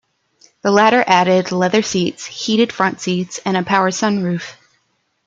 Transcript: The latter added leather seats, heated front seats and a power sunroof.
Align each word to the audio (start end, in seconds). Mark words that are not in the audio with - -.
The 0.63 0.71
latter 0.71 1.03
added 1.05 1.51
leather 1.51 1.83
seats, 1.83 2.25
heated 2.25 2.73
front 2.73 2.99
seats 3.01 3.39
and 3.45 3.55
a 3.55 3.61
power 3.61 3.91
sunroof. 3.91 4.53